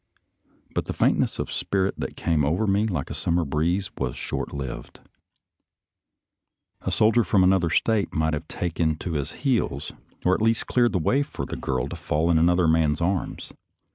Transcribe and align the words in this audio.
But 0.73 0.85
the 0.85 0.93
faintness 0.95 1.37
of 1.37 1.51
spirit 1.51 1.93
that 1.99 2.15
came 2.15 2.43
over 2.43 2.65
me 2.65 2.87
like 2.87 3.11
a 3.11 3.13
summer 3.13 3.45
breeze, 3.45 3.91
was 3.99 4.13
as 4.13 4.17
short 4.17 4.51
lived. 4.51 4.97
A 4.97 4.99
A 4.99 6.81
FLIGHT 6.81 6.81
TO 6.81 6.85
ARMS 6.85 6.97
213 6.97 6.97
soldier 6.97 7.23
from 7.29 7.43
another 7.43 7.69
State 7.69 8.11
might 8.15 8.33
have 8.33 8.47
taken 8.47 8.95
to 8.95 9.13
his 9.13 9.33
heels, 9.43 9.91
or 10.25 10.33
at 10.33 10.41
least 10.41 10.65
cleared 10.65 10.93
the 10.93 10.97
way 10.97 11.21
for 11.21 11.45
the 11.45 11.55
girl 11.55 11.87
to 11.87 11.95
fall 11.95 12.31
in 12.31 12.39
another 12.39 12.67
man's 12.67 12.99
arms. 12.99 13.53